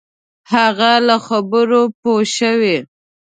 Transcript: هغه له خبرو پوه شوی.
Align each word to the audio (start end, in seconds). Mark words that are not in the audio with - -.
هغه 0.53 0.91
له 1.07 1.15
خبرو 1.27 1.81
پوه 2.01 2.21
شوی. 2.37 2.77